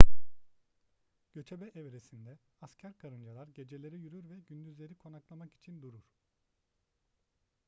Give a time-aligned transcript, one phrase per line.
[1.33, 6.13] göçebe evresinde asker karıncalar geceleri yürür ve gündüzleri konaklamak için durur